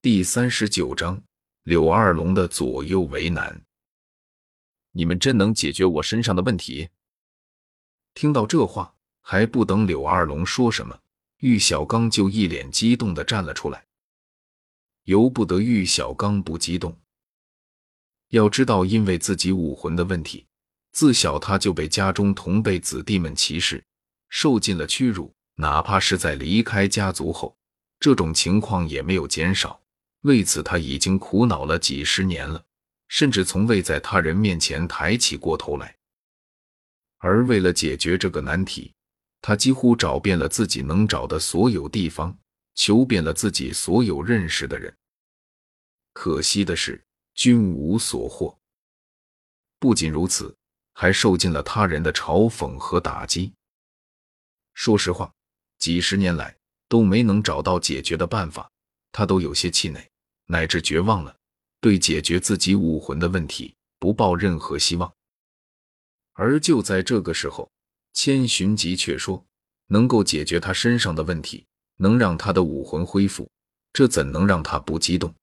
[0.00, 1.20] 第三十九章，
[1.64, 3.60] 柳二龙的左右为难。
[4.92, 6.88] 你们真能解决我身上的问题？
[8.14, 10.96] 听到这话，还不等柳二龙说什么，
[11.38, 13.84] 玉小刚就一脸激动的站了出来。
[15.02, 16.96] 由不得玉小刚不激动。
[18.28, 20.46] 要知道，因为自己武魂的问题，
[20.92, 23.82] 自小他就被家中同辈子弟们歧视，
[24.28, 25.34] 受尽了屈辱。
[25.56, 27.56] 哪怕是在离开家族后，
[27.98, 29.80] 这种情况也没有减少。
[30.22, 32.64] 为此，他已经苦恼了几十年了，
[33.08, 35.96] 甚至从未在他人面前抬起过头来。
[37.18, 38.94] 而为了解决这个难题，
[39.40, 42.36] 他几乎找遍了自己能找的所有地方，
[42.74, 44.94] 求遍了自己所有认识的人。
[46.12, 47.04] 可惜的是，
[47.34, 48.58] 均无所获。
[49.78, 50.56] 不仅如此，
[50.94, 53.52] 还受尽了他人的嘲讽和打击。
[54.74, 55.32] 说实话，
[55.78, 56.56] 几十年来
[56.88, 58.70] 都没能找到解决的办法。
[59.12, 60.10] 他都有些气馁，
[60.46, 61.36] 乃至绝望了，
[61.80, 65.12] 对解决自己武魂的问题不抱任何希望。
[66.32, 67.70] 而就在这个时候，
[68.12, 69.44] 千寻疾却说
[69.86, 71.66] 能够解决他身上的问题，
[71.96, 73.50] 能让他的武魂恢复，
[73.92, 75.34] 这怎能让他不激动？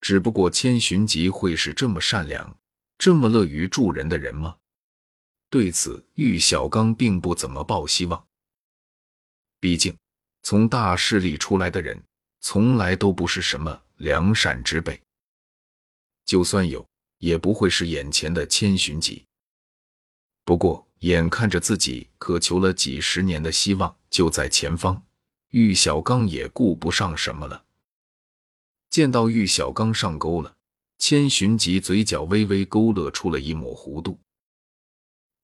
[0.00, 2.56] 只不过千寻疾会是这么善良、
[2.98, 4.56] 这么乐于助人的人吗？
[5.50, 8.26] 对此，玉小刚并不怎么抱希望。
[9.60, 9.96] 毕竟，
[10.42, 12.02] 从大势力出来的人。
[12.46, 15.00] 从来都不是什么良善之辈，
[16.26, 19.24] 就算有，也不会是眼前的千寻疾。
[20.44, 25.02] 不过，眼看着自己渴求了几十年的希望就在前方，
[25.52, 27.64] 玉小刚也顾不上什么了。
[28.90, 30.54] 见到玉小刚上钩了，
[30.98, 34.20] 千寻疾嘴角微微勾勒出了一抹弧度。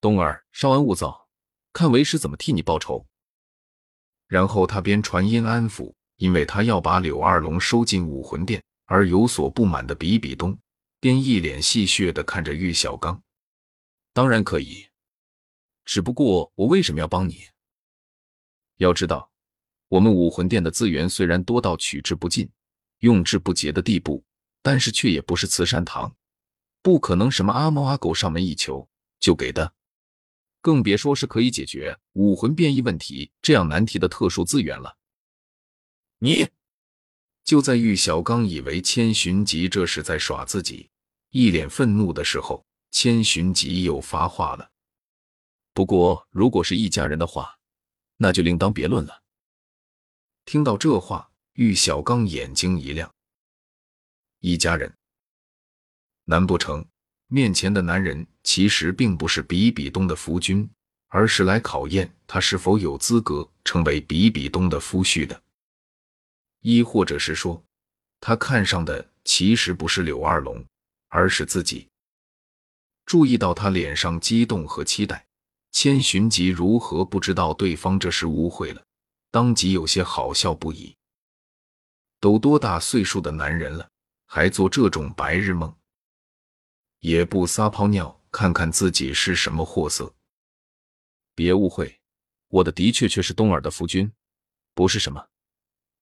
[0.02, 1.30] 东儿，稍安勿躁，
[1.72, 3.06] 看为师怎么替你报仇。
[4.26, 5.94] 然后他边传音安抚。
[6.20, 10.56] 因为他要把柳二龙收进武魂殿而有所不满的比比东，
[11.00, 13.22] 便一脸戏谑的看着玉小刚。
[14.12, 14.86] 当然可以，
[15.86, 17.44] 只不过我为什么要帮你？
[18.76, 19.30] 要知道，
[19.88, 22.46] 我们武魂殿的资源虽然多到取之不尽、
[22.98, 24.22] 用之不竭的地步，
[24.60, 26.14] 但是却也不是慈善堂，
[26.82, 28.86] 不可能什么阿猫阿狗上门一求
[29.18, 29.72] 就给的，
[30.60, 34.98] 更别说是可以解决武魂变异问题这样难题的特殊资源了。
[36.22, 36.46] 你
[37.44, 40.90] 就在玉小刚以为千寻疾这是在耍自己，
[41.30, 44.70] 一脸愤怒的时候，千寻疾又发话了。
[45.72, 47.56] 不过，如果是一家人的话，
[48.18, 49.22] 那就另当别论了。
[50.44, 53.10] 听到这话，玉小刚眼睛一亮。
[54.40, 54.92] 一家人？
[56.24, 56.84] 难不成
[57.28, 60.68] 面前的男人其实并不是比比东的夫君，
[61.08, 65.42] 而是来考验他是否有资格成为比比东的夫婿的？
[66.60, 67.62] 亦或者是说，
[68.20, 70.64] 他看上的其实不是柳二龙，
[71.08, 71.88] 而是自己。
[73.06, 75.26] 注意到他脸上激动和期待，
[75.72, 78.82] 千寻疾如何不知道对方这是误会了？
[79.30, 80.94] 当即有些好笑不已。
[82.20, 83.88] 都多大岁数的男人了，
[84.26, 85.74] 还做这种白日梦？
[86.98, 90.14] 也不撒泡尿看看自己是什么货色？
[91.34, 91.98] 别误会，
[92.48, 94.12] 我的的确确是东儿的夫君，
[94.74, 95.26] 不是什么。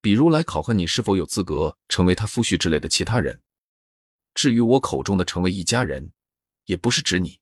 [0.00, 3.40] 比如来考核你是否有资格成为他夫婿之类的其他人。
[4.34, 6.12] 至于我口中的成为一家人，
[6.66, 7.40] 也不是指你，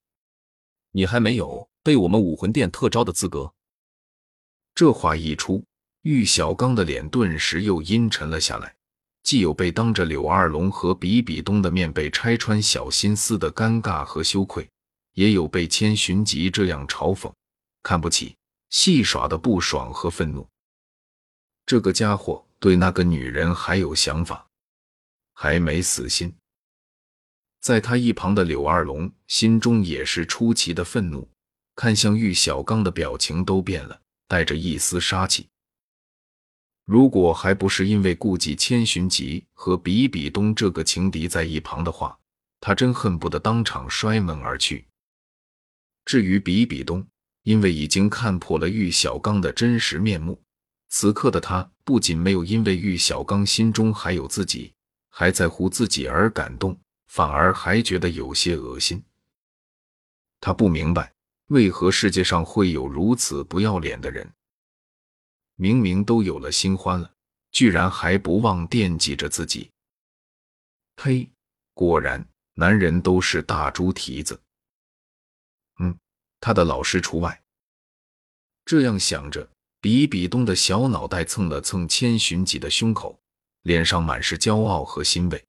[0.92, 3.52] 你还没有被我们武魂殿特招的资格。
[4.74, 5.66] 这话一出，
[6.02, 8.74] 玉小刚的脸顿时又阴沉了下来，
[9.22, 14.66] 既有被当着柳二龙和比比东的面被拆穿小心思的尴尬和羞愧，
[15.12, 17.30] 也有被千寻疾这样嘲讽、
[17.82, 18.34] 看不起、
[18.70, 20.48] 戏耍的不爽和愤怒。
[21.66, 22.45] 这个家伙。
[22.66, 24.44] 对那个女人还有想法，
[25.34, 26.34] 还没死心。
[27.60, 31.30] 在他一旁的柳二龙心中也是出奇的愤怒，
[31.76, 35.48] 看向玉小刚的表情都变了，带着一丝杀气。
[36.84, 42.18] 如果还不是因为顾忌千寻疾和比比东这个情敌在一旁的话，
[42.58, 44.84] 他真恨不得当场摔门而去。
[46.04, 47.06] 至于比比东，
[47.44, 50.42] 因为已经看破了玉小刚的真实面目。
[50.88, 54.74] 此刻的他不仅没有因为玉小刚心中还有自己，
[55.08, 59.00] 还在乎自己而感动，反而还觉得有些恶心。
[60.40, 61.14] 他不明白
[61.46, 64.28] 为何世界上会有如此不要脸的人，
[65.54, 67.08] 明明都有了新欢了，
[67.52, 69.70] 居然还不忘惦记着自己。
[70.96, 71.30] 呸！
[71.72, 74.42] 果然，男人都是大猪蹄子。
[75.78, 75.96] 嗯，
[76.40, 77.44] 他的老师除外。
[78.64, 79.48] 这样想着。
[79.86, 83.22] 比比东的小脑袋蹭了蹭千寻疾的胸口，
[83.62, 85.46] 脸上满是骄傲和欣慰。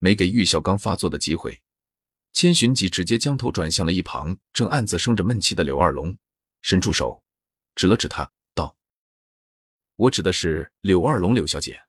[0.00, 1.62] 没给玉小刚发作的机会，
[2.32, 6.18] 千寻疾直接将头转向了一旁正暗自生着闷气的柳二龙，
[6.62, 7.22] 伸出手
[7.76, 8.76] 指了指他，道
[9.94, 11.80] ：“我指的是柳二龙，柳小姐。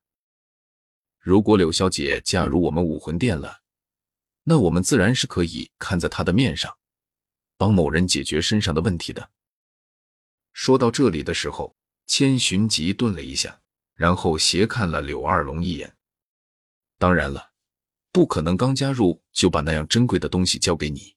[1.19, 3.61] 如果柳小姐嫁入我们武魂殿了，
[4.43, 6.77] 那我们自然是可以看在她的面上，
[7.57, 9.31] 帮某人解决身上的问题的。”
[10.53, 11.75] 说到这里的时候，
[12.07, 13.61] 千寻疾顿了一下，
[13.95, 15.95] 然后斜看了柳二龙一眼。
[16.97, 17.49] 当然了。
[18.13, 21.15] 不可能刚加入就把那样珍贵的东西交给你，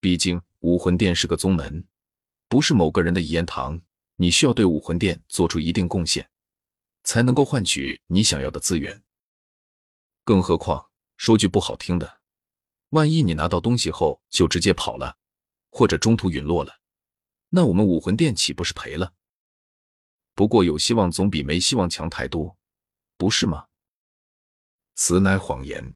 [0.00, 1.82] 毕竟武魂殿是个宗门，
[2.46, 3.80] 不是某个人的一言堂。
[4.16, 6.28] 你需要对武魂殿做出一定贡献，
[7.04, 9.02] 才能够换取你想要的资源。
[10.24, 12.20] 更何况说句不好听的，
[12.90, 15.16] 万一你拿到东西后就直接跑了，
[15.70, 16.80] 或者中途陨落了，
[17.56, 19.12] 那我们武魂殿岂不是赔了？
[20.34, 22.56] 不过有希望总比没希望强太多，
[23.16, 23.66] 不是吗？
[24.96, 25.94] 此乃谎言，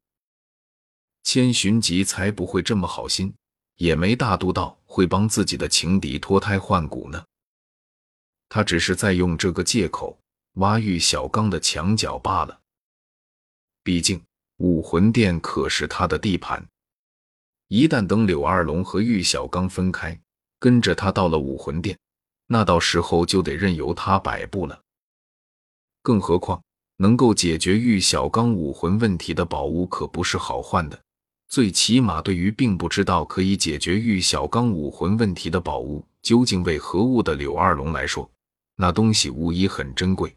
[1.24, 3.34] 千寻疾才不会这么好心，
[3.74, 7.24] 也没大度到会帮自己的情敌脱胎换骨呢。
[8.48, 10.16] 他只是在用这个借口
[10.54, 12.60] 挖玉小刚的墙角罢了。
[13.82, 14.22] 毕竟
[14.58, 16.64] 武魂殿可是他的地盘，
[17.66, 20.20] 一旦等柳二龙和玉小刚分开，
[20.58, 21.98] 跟着他到了武魂殿，
[22.46, 24.80] 那到时候就得任由他摆布了。
[26.02, 26.62] 更何况。
[27.00, 31.00] 能够解决玉小刚武魂问题的宝物可不是好换的，
[31.46, 38.28] 最起码对于并不知道可以解决玉小刚武魂问题的宝物究竟为何物的柳二龙来说，
[38.74, 40.34] 那东西无疑很珍贵。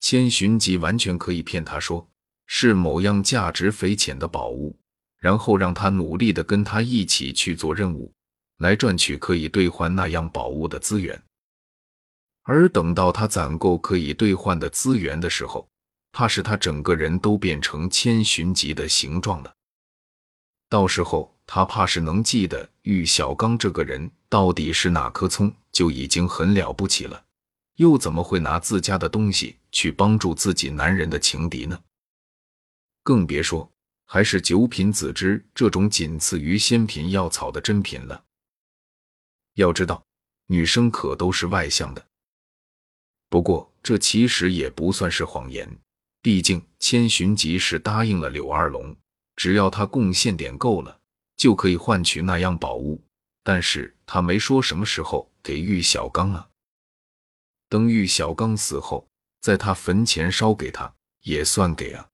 [0.00, 2.08] 千寻疾完全可以骗他说
[2.46, 4.74] 是某样价值匪浅的宝物，
[5.18, 8.10] 然后让他努力的跟他一起去做任务，
[8.58, 11.20] 来赚取可以兑换那样宝物的资源。
[12.42, 15.68] 而等到他攒够可以兑换的资源的时候，
[16.12, 19.54] 怕是他整个人都变成千寻疾的形状了。
[20.68, 27.24] 到时候他怕是能记得玉小刚这个人到底是哪棵葱，就已经很了不起了。
[27.76, 31.78] 又怎么会拿自家的东西去帮助自己男人的情敌呢？
[33.02, 33.70] 更别说
[34.06, 38.23] 还是九品紫芝这种仅次于仙品药草的珍品了。
[39.54, 40.04] 要知道，
[40.46, 42.06] 女生可都是外向的。
[43.28, 45.68] 不过，这其实也不算是谎言，
[46.22, 48.94] 毕竟千寻疾是答应了柳二龙，
[49.36, 51.00] 只要他贡献点够了，
[51.36, 53.02] 就可以换取那样宝物。
[53.42, 56.48] 但是他没说什么时候给玉小刚啊。
[57.68, 59.06] 等玉小刚死后，
[59.40, 62.08] 在他坟前烧给他，也算给啊。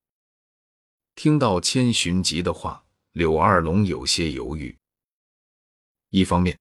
[1.14, 4.76] 听到千寻疾的话，柳二龙有些犹豫。
[6.08, 6.58] 一方面，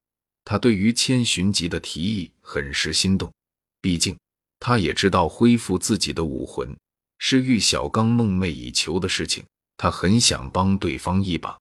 [0.50, 3.32] 他对于千寻疾的提议很是心动，
[3.82, 4.18] 毕竟。
[4.60, 6.76] 他也知道恢复自己的武魂
[7.20, 9.46] 是玉小刚梦寐以求的事情，
[9.78, 11.56] 他很想帮对方一把。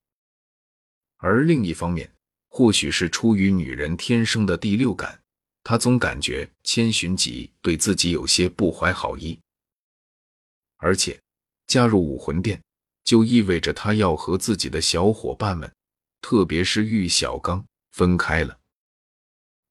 [1.18, 2.10] 而另一方面，
[2.48, 5.20] 或许是出于女人天生的第六感，
[5.62, 9.38] 他总感觉千寻疾对自己有些不怀好意。
[10.78, 11.20] 而且
[11.66, 12.58] 加入武魂殿，
[13.04, 15.70] 就意味着他要和自己的小伙伴们，
[16.22, 17.62] 特别是玉小刚
[17.92, 18.57] 分开了，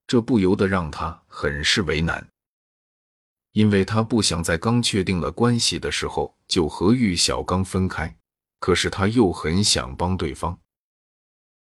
[0.07, 2.27] 这不由得让他很是为难。
[3.51, 8.17] 因为他不想在刚确定了关系的时候就和玉小刚分开，
[8.59, 10.59] 可是他又很想帮对方。